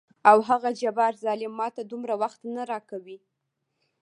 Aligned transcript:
او 0.29 0.37
هغه 0.49 0.69
جبار 0.81 1.13
ظلم 1.25 1.51
ماته 1.59 1.81
دومره 1.91 2.13
وخت 2.21 2.41
نه 2.55 2.63
راکوي. 2.71 3.17